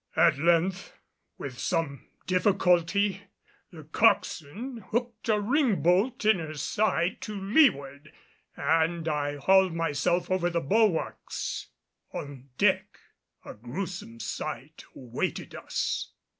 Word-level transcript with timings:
At 0.15 0.39
length, 0.39 0.97
with 1.37 1.59
some 1.59 2.07
difficulty, 2.25 3.21
the 3.71 3.83
coxswain 3.83 4.77
hooked 4.89 5.29
a 5.29 5.39
ring 5.39 5.83
bolt 5.83 6.25
in 6.25 6.39
her 6.39 6.55
side 6.55 7.21
to 7.21 7.39
leeward 7.39 8.11
and 8.57 9.07
I 9.07 9.35
hauled 9.35 9.73
myself 9.75 10.31
over 10.31 10.49
the 10.49 10.59
bulwarks. 10.59 11.67
On 12.13 12.49
deck 12.57 12.97
a 13.45 13.53
gruesome 13.53 14.19
sight 14.19 14.83
awaited 14.95 15.53
us. 15.53 16.11